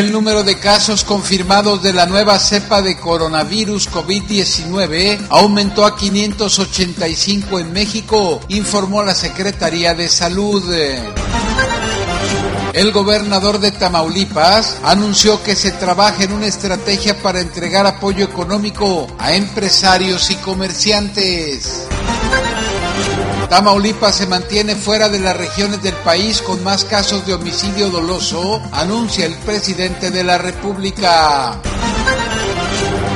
[0.00, 7.58] El número de casos confirmados de la nueva cepa de coronavirus COVID-19 aumentó a 585
[7.58, 10.64] en México, informó la Secretaría de Salud.
[12.72, 19.06] El gobernador de Tamaulipas anunció que se trabaja en una estrategia para entregar apoyo económico
[19.18, 21.86] a empresarios y comerciantes.
[23.50, 28.62] Tamaulipas se mantiene fuera de las regiones del país con más casos de homicidio doloso,
[28.70, 31.60] anuncia el presidente de la República.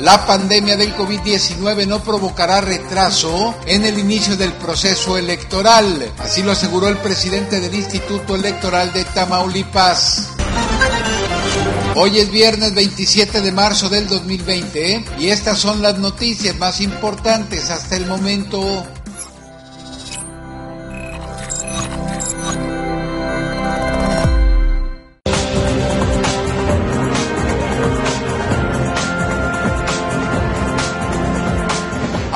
[0.00, 6.50] La pandemia del COVID-19 no provocará retraso en el inicio del proceso electoral, así lo
[6.50, 10.30] aseguró el presidente del Instituto Electoral de Tamaulipas.
[11.94, 17.70] Hoy es viernes 27 de marzo del 2020 y estas son las noticias más importantes
[17.70, 18.84] hasta el momento.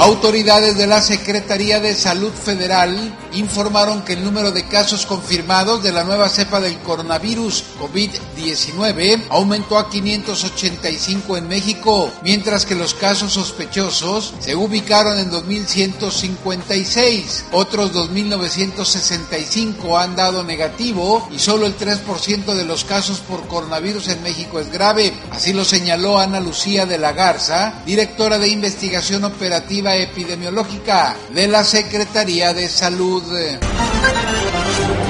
[0.00, 5.92] Autoridades de la Secretaría de Salud Federal informaron que el número de casos confirmados de
[5.92, 13.32] la nueva cepa del coronavirus COVID-19 aumentó a 585 en México, mientras que los casos
[13.32, 17.44] sospechosos se ubicaron en 2.156.
[17.52, 24.22] Otros 2.965 han dado negativo y solo el 3% de los casos por coronavirus en
[24.22, 25.12] México es grave.
[25.30, 31.64] Así lo señaló Ana Lucía de la Garza, directora de investigación operativa epidemiológica de la
[31.64, 33.19] Secretaría de Salud.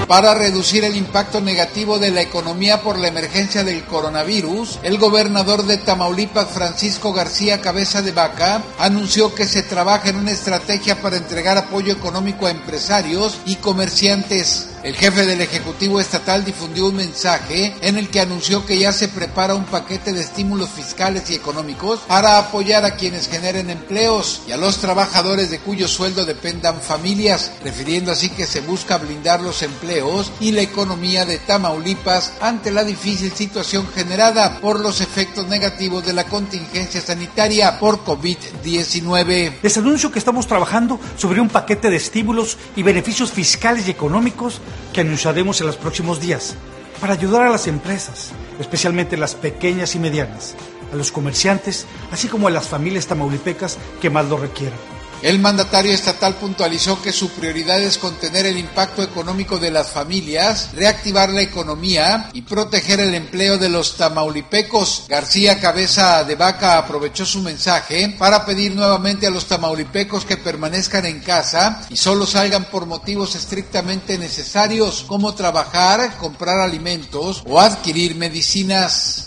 [0.06, 5.64] Para reducir el impacto negativo de la economía por la emergencia del coronavirus, el gobernador
[5.64, 11.16] de Tamaulipas, Francisco García Cabeza de Vaca, anunció que se trabaja en una estrategia para
[11.16, 14.70] entregar apoyo económico a empresarios y comerciantes.
[14.82, 19.08] El jefe del Ejecutivo Estatal difundió un mensaje en el que anunció que ya se
[19.08, 24.52] prepara un paquete de estímulos fiscales y económicos para apoyar a quienes generen empleos y
[24.52, 29.62] a los trabajadores de cuyo sueldo dependan familias, refiriendo así que se busca blindar los
[29.62, 36.06] empleos y la economía de Tamaulipas ante la difícil situación generada por los efectos negativos
[36.06, 39.58] de la contingencia sanitaria por COVID-19.
[39.62, 44.62] Les anuncio que estamos trabajando sobre un paquete de estímulos y beneficios fiscales y económicos
[44.92, 46.56] que anunciaremos en los próximos días
[47.00, 50.54] para ayudar a las empresas, especialmente las pequeñas y medianas,
[50.92, 54.99] a los comerciantes, así como a las familias tamaulipecas que más lo requieran.
[55.22, 60.70] El mandatario estatal puntualizó que su prioridad es contener el impacto económico de las familias,
[60.72, 65.04] reactivar la economía y proteger el empleo de los tamaulipecos.
[65.08, 71.04] García Cabeza de Vaca aprovechó su mensaje para pedir nuevamente a los tamaulipecos que permanezcan
[71.04, 78.14] en casa y solo salgan por motivos estrictamente necesarios como trabajar, comprar alimentos o adquirir
[78.14, 79.26] medicinas.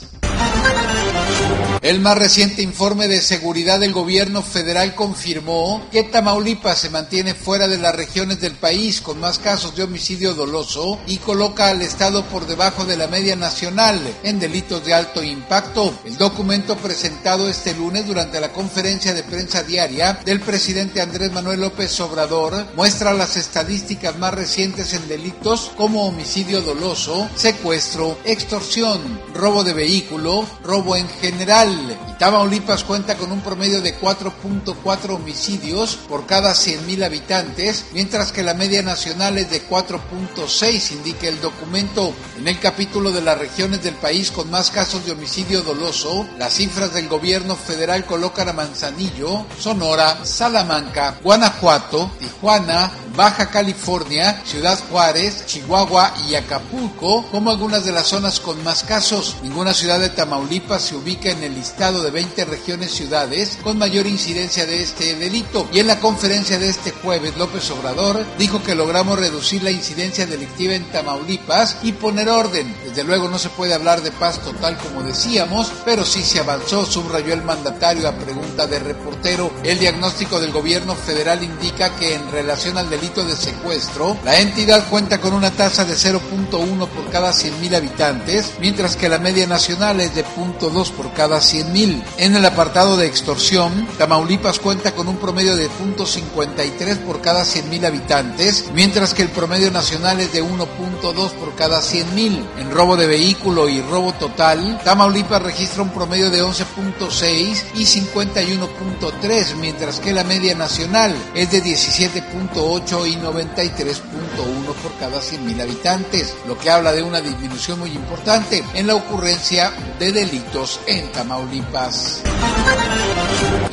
[1.84, 7.68] El más reciente informe de seguridad del gobierno federal confirmó que Tamaulipas se mantiene fuera
[7.68, 12.24] de las regiones del país con más casos de homicidio doloso y coloca al Estado
[12.28, 15.94] por debajo de la media nacional en delitos de alto impacto.
[16.06, 21.60] El documento presentado este lunes durante la conferencia de prensa diaria del presidente Andrés Manuel
[21.60, 29.66] López Obrador muestra las estadísticas más recientes en delitos como homicidio doloso, secuestro, extorsión, robo
[29.66, 36.26] de vehículo, robo en general y Tamaulipas cuenta con un promedio de 4.4 homicidios por
[36.26, 42.14] cada 100.000 habitantes, mientras que la media nacional es de 4.6, indica el documento.
[42.38, 46.54] En el capítulo de las regiones del país con más casos de homicidio doloso, las
[46.54, 55.46] cifras del gobierno federal colocan a Manzanillo, Sonora, Salamanca, Guanajuato, Tijuana, Baja California, Ciudad Juárez,
[55.46, 59.36] Chihuahua y Acapulco como algunas de las zonas con más casos.
[59.44, 64.08] Ninguna ciudad de Tamaulipas se ubica en el listado de 20 regiones ciudades con mayor
[64.08, 65.68] incidencia de este delito.
[65.74, 70.26] Y en la conferencia de este jueves, López Obrador dijo que logramos reducir la incidencia
[70.26, 72.74] delictiva en Tamaulipas y poner orden.
[72.86, 76.86] Desde luego no se puede hablar de paz total como decíamos, pero sí se avanzó,
[76.86, 79.52] subrayó el mandatario a pregunta de reportero.
[79.64, 84.88] El diagnóstico del gobierno federal indica que en relación al delito de secuestro, la entidad
[84.90, 90.00] cuenta con una tasa de 0.1 por cada 100.000 habitantes, mientras que la media nacional
[90.00, 91.93] es de 0.2 por cada 100.000.
[92.18, 97.86] En el apartado de extorsión, Tamaulipas cuenta con un promedio de 0.53 por cada 100.000
[97.86, 102.60] habitantes, mientras que el promedio nacional es de 1.2 por cada 100.000.
[102.60, 109.56] En robo de vehículo y robo total, Tamaulipas registra un promedio de 11.6 y 51.3,
[109.56, 116.36] mientras que la media nacional es de 17.8 18 y 93.1 por cada 100.000 habitantes,
[116.48, 121.83] lo que habla de una disminución muy importante en la ocurrencia de delitos en Tamaulipas.
[121.84, 122.24] paz.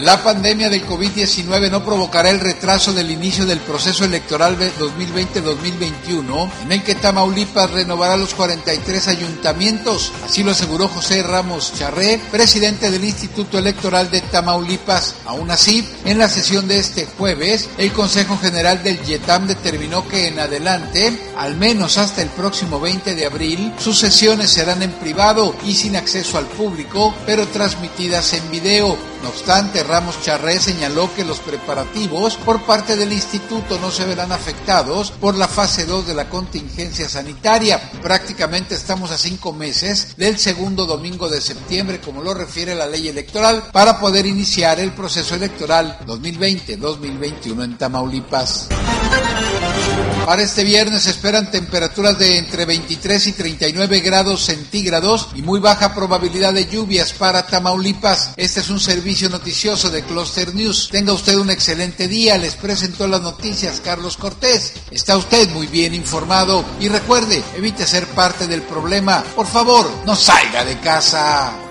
[0.00, 6.72] La pandemia del COVID-19 no provocará el retraso del inicio del proceso electoral 2020-2021, en
[6.72, 10.10] el que Tamaulipas renovará los 43 ayuntamientos.
[10.24, 15.16] Así lo aseguró José Ramos Charré, presidente del Instituto Electoral de Tamaulipas.
[15.26, 20.28] Aún así, en la sesión de este jueves, el Consejo General del YETAM determinó que
[20.28, 25.54] en adelante, al menos hasta el próximo 20 de abril, sus sesiones serán en privado
[25.66, 29.10] y sin acceso al público, pero transmitidas en video.
[29.22, 34.32] No obstante, Ramos Charré señaló que los preparativos por parte del instituto no se verán
[34.32, 37.90] afectados por la fase 2 de la contingencia sanitaria.
[38.02, 43.08] Prácticamente estamos a cinco meses del segundo domingo de septiembre, como lo refiere la ley
[43.08, 48.68] electoral, para poder iniciar el proceso electoral 2020-2021 en Tamaulipas.
[50.24, 55.58] Para este viernes se esperan temperaturas de entre 23 y 39 grados centígrados y muy
[55.58, 58.32] baja probabilidad de lluvias para Tamaulipas.
[58.36, 60.88] Este es un servicio noticioso de Cluster News.
[60.92, 62.38] Tenga usted un excelente día.
[62.38, 64.74] Les presentó las noticias Carlos Cortés.
[64.90, 69.24] Está usted muy bien informado y recuerde, evite ser parte del problema.
[69.34, 71.69] Por favor, no salga de casa.